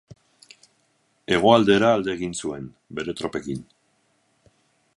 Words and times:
Hegoaldera 1.35 1.91
alde 1.97 2.11
egin 2.15 2.33
zuen, 2.45 2.65
bere 3.01 3.15
tropekin. 3.21 3.63